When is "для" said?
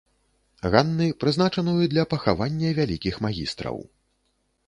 1.93-2.07